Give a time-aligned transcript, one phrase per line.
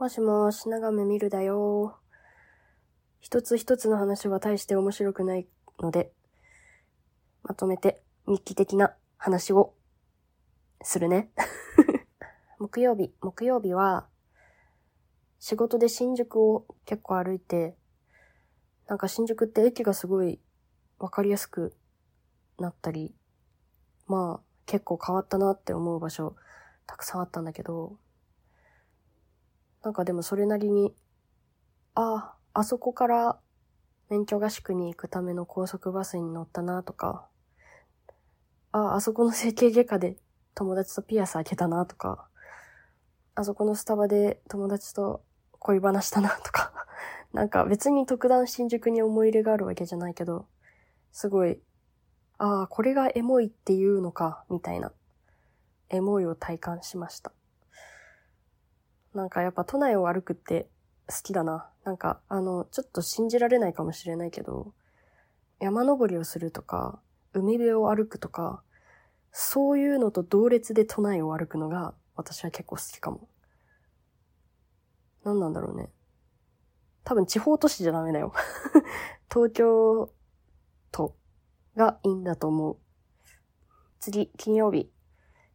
[0.00, 1.98] もしもし、長め見るだよ。
[3.20, 5.46] 一つ一つの話は大して面白くない
[5.78, 6.10] ので、
[7.42, 9.74] まとめて日記的な話を
[10.80, 11.30] するね。
[12.58, 14.08] 木曜日、木曜日は、
[15.38, 17.76] 仕事で新宿を結構歩いて、
[18.86, 20.40] なんか新宿って駅がすごい
[20.98, 21.76] わかりやすく
[22.58, 23.14] なったり、
[24.06, 26.36] まあ結構変わったなって思う場所
[26.86, 27.98] たくさんあったんだけど、
[29.82, 30.94] なんかでもそれなりに、
[31.94, 33.40] ああ、あそこから
[34.10, 37.28] 免許合宿に行くための高速バスに乗ったなとか、
[38.72, 40.16] ああ、あそこの整形外科で
[40.54, 42.28] 友達とピアス開けたなとか、
[43.34, 46.72] あそこのスタバで友達と恋話したなとか、
[47.32, 50.46] なんか別に特段新宿に思い入れがあるわけじゃないけど、
[51.12, 51.60] すごい、
[52.38, 54.92] ああ、これがエモいっていうのか、みたいな、
[55.90, 57.32] エモいを体感しました。
[59.14, 60.68] なんかやっぱ都内を歩くって
[61.08, 61.68] 好きだな。
[61.84, 64.72] なんか、あの、ちょっと信じられないかもしれないけど、
[65.58, 67.00] 山登りをするとか、
[67.32, 68.62] 海辺を歩くとか、
[69.32, 73.28] そういうのと同列で都内を歩くのが私は結構好きかも。
[75.24, 75.90] 何なんだろうね。
[77.04, 78.32] 多分地方都市じゃダメだよ。
[79.32, 80.12] 東京
[80.90, 81.16] 都
[81.76, 82.78] がいいんだと思う。
[83.98, 84.90] 次、金曜日。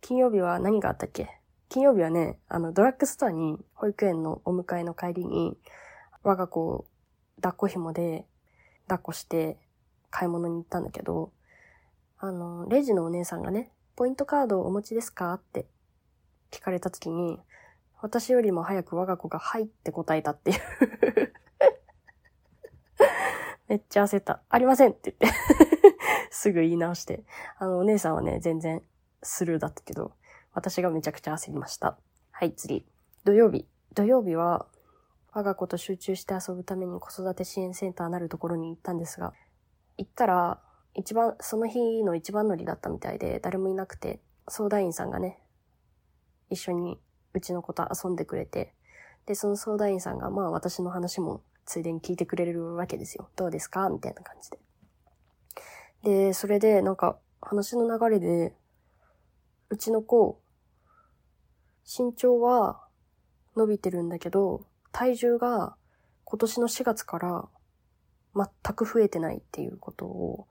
[0.00, 1.40] 金曜日は何があったっけ？
[1.68, 5.56] 金曜日はね、あの、ドラッグストアに保育園のお迎えの帰りに、
[6.22, 6.86] 我が子を
[7.36, 8.24] 抱っこ紐で
[8.88, 9.58] 抱っこして
[10.10, 11.32] 買い物に行ったんだけど、
[12.18, 15.66] あの、レジのお姉さんがね、ポイントカードをお持ちですかって
[16.50, 17.38] 聞かれた時に、
[18.00, 20.58] 私よりも早く我が子がはいって答えたっていう
[23.68, 24.42] めっちゃ焦った。
[24.48, 25.38] ありませんって言って
[26.30, 27.24] すぐ言い直して。
[27.58, 28.82] あの、お姉さんはね、全然
[29.22, 30.12] スルーだったけど、
[30.56, 31.98] 私がめちゃくちゃ焦りました。
[32.30, 32.86] はい、次。
[33.24, 33.68] 土曜日。
[33.94, 34.66] 土曜日は、
[35.34, 39.34] 我が子と集中して遊ぶために子育て支援センターなるところに行ったんですが、
[39.98, 40.62] 行ったら、
[40.94, 45.42] 一番、その日の一番乗りだったみたいで、誰もいなくて、相談員さんがね、
[46.48, 46.98] 一緒に
[47.34, 48.74] うちの子と遊んでくれて、
[49.26, 53.28] で、その相談員さんが、まあ私の話もついでに聞いてくれるわけですよ。
[53.36, 53.90] どうですか？
[53.90, 54.58] みたいな感じで。
[56.02, 58.54] で、それで、なんか、話の流れで、
[59.68, 60.40] うちの子、
[61.86, 62.82] 身長は
[63.56, 65.76] 伸びてるんだけど、体重が
[66.24, 67.48] 今年の4月から
[68.34, 70.46] 全く増えてないっていうことを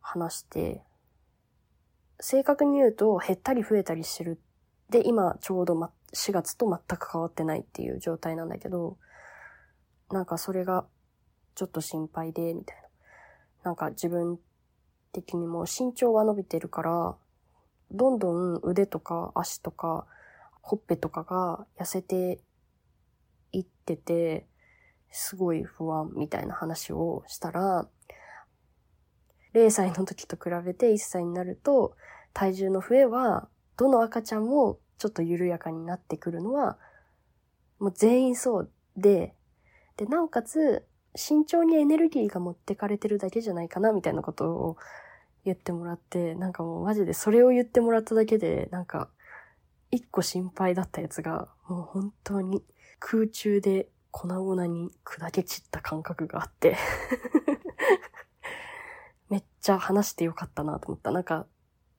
[0.00, 0.82] 話して、
[2.20, 4.38] 正確に言うと減ったり増えたりしてる。
[4.90, 8.98] で、今ちょうど、ま、4月と全く変わってないっていう状態なんだけど、
[10.10, 10.84] なんかそれが
[11.54, 12.82] ちょっと心配で、みたいな。
[13.64, 14.38] なんか自分
[15.12, 17.16] 的にも身長は伸びてるから、
[17.92, 20.06] どんどん腕とか足とか
[20.62, 22.40] ほっぺとかが痩せて
[23.52, 24.46] いってて、
[25.10, 27.88] すごい不安みたいな話をしたら、
[29.54, 31.94] 0歳の時と比べて1歳になると、
[32.32, 36.78] 体重の増えは、どの赤ちゃんもちょっと緩やかになってくるのは、
[37.78, 39.34] もう全員そうで、
[39.96, 44.76] で、なおかつ、慎重にエネルギーが持ってかれてるだけじゃないかな、みたいなことを
[45.44, 49.08] 言ってもらって、なんかもうマジでそれを言ってもらっただけで、なんか、
[49.90, 52.62] 一個心配だったやつが、もう本当に
[52.98, 56.76] 空中で粉々に砕け散った感覚があって
[59.28, 61.10] めっちゃ話してよかったなと思った。
[61.10, 61.46] なんか、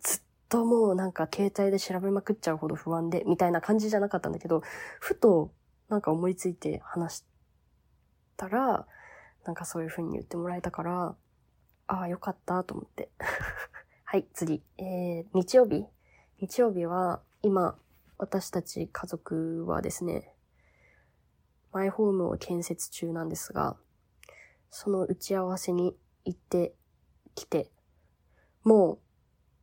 [0.01, 4.61] ずっともうなんか携帯で調べまくっちゃうほど不安で、みたいな感じじゃなかったんだけど、
[4.99, 5.51] ふと
[5.89, 7.25] なんか思いついて話し
[8.37, 8.87] たら、
[9.45, 11.15] なんかそういう風に言ってもらえたから、
[11.87, 13.09] ああ、よかったと思って。
[14.05, 14.63] はい、次。
[14.77, 15.85] えー、日曜日
[16.39, 17.77] 日曜日は、今、
[18.17, 20.33] 私たち家族はですね、
[21.71, 23.75] マイホームを建設中なんですが、
[24.69, 25.95] その打ち合わせに
[26.25, 26.73] 行って
[27.35, 27.69] きて、
[28.63, 28.99] もう、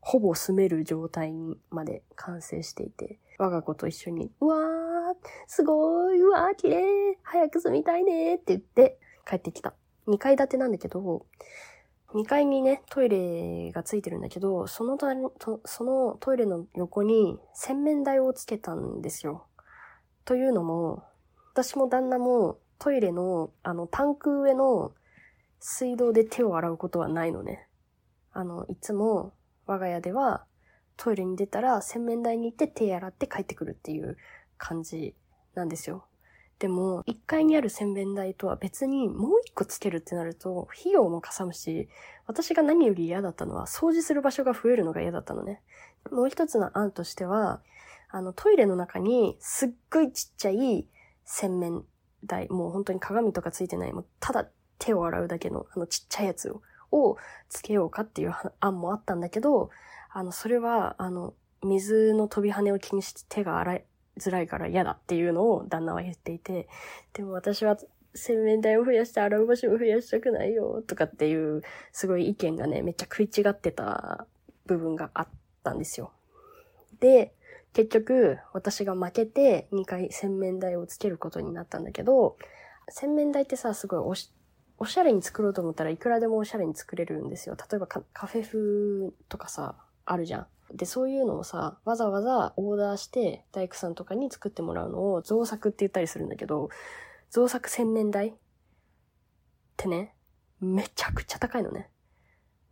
[0.03, 5.17] ほぼ住める状態にまで完成していて、我が子と一緒に、うわー、
[5.47, 9.75] すごーい、うわー、綺麗、早く住みたいねーって言って帰ってきた。
[10.09, 11.27] 2階建てなんだけど、
[12.15, 14.98] 2階にね、トイレがついてるんだけど、その
[15.65, 19.47] そのトイレの横に洗面台をつけたんですよ。
[20.24, 21.04] というのも、
[21.53, 24.92] 私も旦那もトイレの、あの、タンク上の
[25.60, 27.68] 水道で手を洗うことはないのね。
[28.33, 29.34] あの、いつも
[29.66, 30.47] 我が家では
[30.97, 34.16] トイレに出たら洗面台に行って手洗って帰ってくるっていう
[34.59, 35.15] 感じ
[35.54, 36.06] なんですよ。
[36.60, 41.89] でも、1階にある洗面台とは別にもう1個つけるってなると、費用もかさむし、
[42.27, 45.62] 私が何より嫌だったのは、掃除する場所が増えるのが嫌だったのね。
[46.12, 47.62] もう一つの案としては、
[48.10, 50.86] あの、トイレの中にすっごいちっちゃい
[51.24, 51.83] 洗面
[52.24, 54.47] 台、もう本当に鏡とかついてない、もうただ
[54.78, 56.60] 手を洗うだけのあのちっちゃいやつを、
[56.92, 57.16] を
[57.48, 59.71] つけようかっていう案もあったんだけど、
[60.10, 61.33] あの、それは、あの、
[61.63, 63.84] 水の飛び跳ねを気にして手が洗い
[64.18, 66.68] づらいから嫌だっていうのを旦那は言っていて、
[67.12, 67.77] でも私は
[68.15, 71.62] 洗面台を増やして洗う場所を増やしたくないよとかっていう
[71.92, 74.27] すごい意見がね、めっちゃ食い違ってた
[74.66, 75.28] 部分があっ
[75.62, 76.12] たんですよ。
[76.98, 77.33] で、
[77.72, 82.36] 結局私が負けて2回洗面台をつけることになったんだけど、
[82.89, 84.33] 洗面台ってさ、すごいおし
[84.83, 87.56] おしゃれに作ろうと思ったらいくらでもおしゃれに作れるんですよ。
[87.71, 90.47] 例えばカフェ風とかさ、あるじゃん。
[90.72, 96.69] で、そういうのをさ、わざわざオーダーして大工さんとかに作ってもらうのを造作って言ったりするんだけど、
[97.31, 98.33] 造作洗面台っ
[99.77, 100.15] てね、
[100.61, 101.91] めちゃくちゃ高いのね。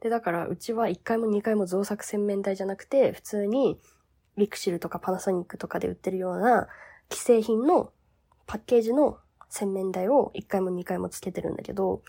[0.00, 3.80] で、だからうちは1回も2回も造作洗面台じゃなくて、普通に
[4.36, 6.68] リクシルとかパナソニックとかで売ってるような
[7.10, 7.92] 既製品の
[8.46, 9.18] パッケージの
[9.48, 12.02] 洗面台を1回も2回もつけてるんだけど、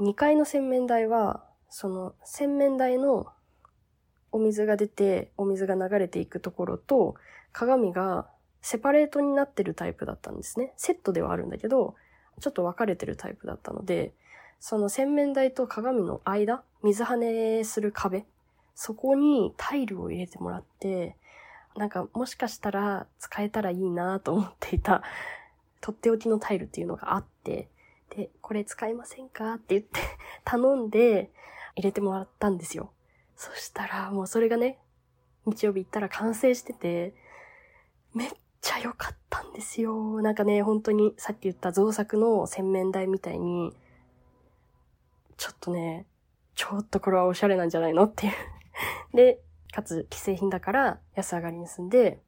[0.00, 3.26] 2階の洗面台は、その洗面台の
[4.32, 7.14] お水が出て、お水が流れていくところと、
[7.52, 8.28] 鏡が
[8.60, 10.72] セパレートになってるタイプだったんですね。
[10.76, 11.94] セットではあるんだけど、
[12.40, 14.12] ちょっと分かれてるタイプだったので、
[14.60, 18.26] その洗面台と鏡の間、水跳ねする壁、
[18.74, 21.16] そこにタイルを入れてもらって、
[21.76, 25.02] なんかもしかしたら使えたらいいなと思っていた
[25.80, 27.68] とっておきのタイルっていうのがあって、
[28.10, 30.00] で、これ使いませんかって言って
[30.44, 31.30] 頼んで
[31.76, 32.90] 入れてもらったんですよ。
[33.38, 34.78] そしたらもうそれがね、
[35.46, 37.14] 日曜日行ったら完成してて、
[38.12, 38.30] めっ
[38.60, 40.20] ちゃ良かったんですよ。
[40.22, 43.72] なんかね、本当にさっき言った造作の洗面台みたいに、
[45.36, 46.04] ちょっとね、
[46.56, 48.32] ちょっとこれはおしゃれなんじゃないのっていう
[49.14, 49.40] で、
[49.72, 52.18] かつ既製品だから安上がりに済んで、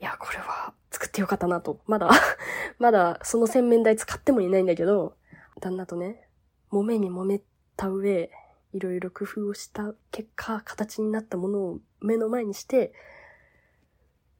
[0.00, 1.78] いや、これは作ってよかったなと。
[1.86, 2.10] まだ
[2.80, 5.16] まだその洗面台使ってもいないんだけど、
[5.60, 6.28] 旦那とね、
[6.72, 7.40] 揉めに揉め
[7.76, 8.32] た上、
[8.74, 12.92] いろいろ工夫をした結果、形になったものを目の前にして、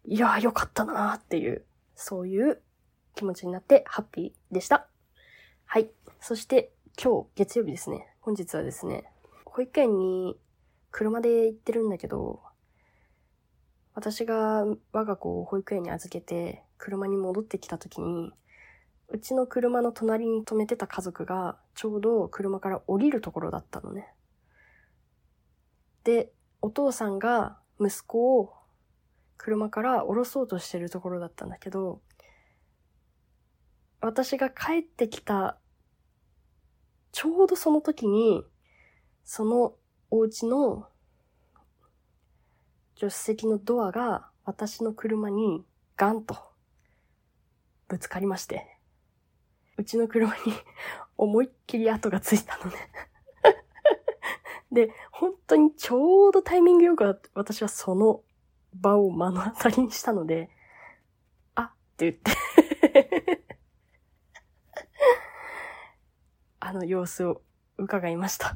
[0.05, 1.65] いやーよかったなーっていう、
[1.95, 2.61] そういう
[3.15, 4.89] 気持ちになってハッピーでした。
[5.65, 5.89] はい。
[6.21, 8.09] そして今日月曜日ですね。
[8.21, 9.05] 本日はですね、
[9.45, 10.37] 保育園に
[10.91, 12.43] 車で行ってるんだけど、
[13.95, 18.33] 私が我が子を保育園に預けて車に戻ってきた時に、
[19.11, 24.13] うちの車の隣に止めてた家族がちょうど車から降りるところだったのね。
[26.05, 28.55] で、お父さんが息子を
[29.37, 32.01] 車から降ろそうとしてるところだったんだけど、
[34.01, 35.59] 私が帰ってきた、
[37.13, 38.45] ちょうどその時に、
[39.25, 39.75] その
[40.11, 40.89] お家の
[42.95, 45.65] 助手席のドアが私の車に
[45.97, 46.37] ガンと
[47.89, 48.79] ぶつかりまして、
[49.79, 50.41] うちの車に
[51.17, 52.77] 思いっきり跡がついたのね。
[54.75, 58.23] で、本当にちょうどタイミングよく私はその
[58.75, 60.51] 場を目の当たりにしたので、
[61.55, 62.33] あって言って。
[66.61, 67.43] あの様子を
[67.79, 68.55] 伺いました。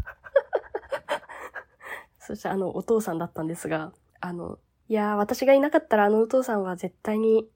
[2.19, 7.49] そしてあのお父さんだったんですが、あの、いやー、私がいなかったらあのお父さんは絶対に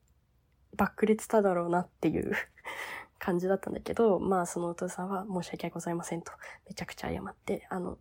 [0.77, 2.33] バックレてただろうなっていう
[3.19, 6.33] 感じだったんだけど、まあそのお父さんは申し訳ございませんと、
[6.69, 7.99] めちゃくちゃ謝って、あの、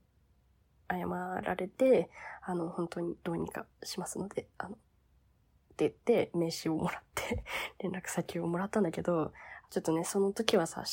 [0.91, 1.07] 謝
[1.41, 2.09] られて、
[2.41, 4.77] あの、本当にどうにかしますので、あの、っ
[5.77, 7.43] て言って名刺をもらって
[7.79, 9.33] 連絡先をもらったんだけど、
[9.69, 10.83] ちょっとね、その時はさ、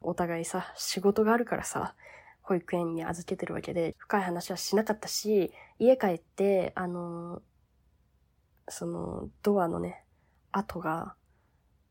[0.00, 1.94] お互いさ、仕事があるからさ、
[2.42, 7.42] 保育園に預けてるわけで、深い話はしなかったし、家帰って、あの、
[8.68, 10.04] その、ドアのね、
[10.52, 11.14] 跡が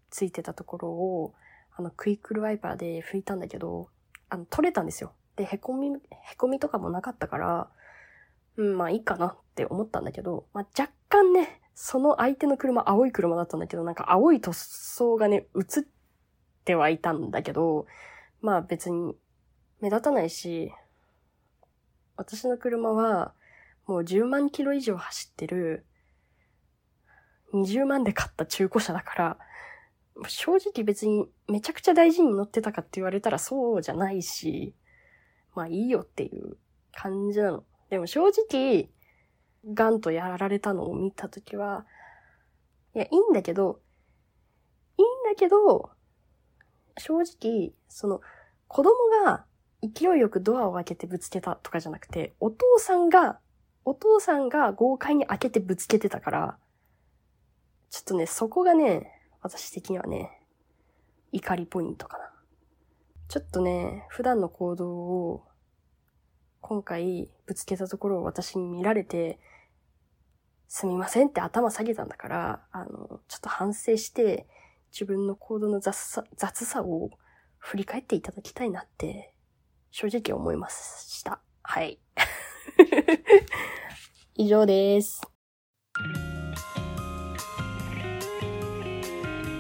[0.10, 1.34] ついてたところを、
[1.76, 3.90] あの、クイックルワイパーで拭いたんだけど、
[4.30, 5.14] あの、取れたんですよ。
[5.38, 7.70] で、へこみ、へこみとかもなかったから、
[8.58, 15.84] うん、まあいいかなって思ったんだけど、まあ若干ね、その相手の車、青い車だったんだけど、なんか青い塗装がね、映っ
[16.66, 17.86] てはいたんだけど、
[18.42, 19.16] まあ別に
[19.80, 20.72] 目立たないし、
[22.18, 23.34] 私の車は
[23.86, 25.86] もう10万キロ以上走ってる
[27.54, 29.38] 20万で買った中古車だから、
[30.28, 34.74] 正直別にめちゃくちゃ大事に乗ってたかって言われたらそうじゃないし、
[35.58, 36.56] まあいいよっていう
[36.94, 37.64] 感じなの。
[37.90, 38.90] でも正直、
[39.74, 41.86] ガンとやられたのを見たときは、
[42.94, 43.82] いや、いいんだけど、
[44.98, 45.90] いいんだけど、
[47.00, 48.22] 正直、その、
[48.68, 48.94] 子供
[49.26, 49.46] が
[49.82, 53.40] 勢いよくドアを開けてぶつけたとかじゃなくて、お父さんが、
[53.84, 56.58] お父さんが豪快に開けてぶつけてたから、
[57.90, 59.12] ちょっとね、そこがね、
[59.42, 60.40] 私的にはね、
[61.32, 62.32] 怒りポイントかな。
[63.28, 65.47] ちょっとね、普段の行動を
[66.68, 69.40] 今回ぶつけたところを私に見られて、
[70.68, 74.50] すみませんって頭下げたんだから、あの、ちょっと反省して、
[74.92, 77.10] 自分の行動の雑さ、雑さを
[77.58, 79.34] 振り返っていただきたいなって、
[79.92, 81.40] 正直思いました。
[81.64, 82.02] はい。
[84.36, 85.22] 以上です。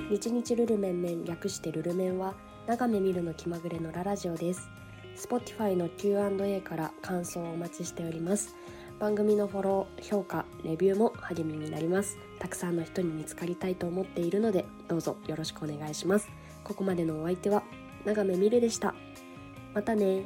[0.10, 2.36] 日日ルルメンメン略してルルメンは、
[2.66, 4.68] 長め見るの気まぐれのララジオです。
[5.18, 8.56] Spotify の Q&A から感想をお待ちしております。
[9.00, 12.18] 番組のフォロー、評価、レビューも励みになります。
[12.40, 16.30] たくさんの人に見つかりたいと思っているので、どうぞよろしくお願いします。
[16.64, 17.64] ここまでのお相手は、
[18.06, 18.94] 長めみるでした。
[19.74, 20.24] またね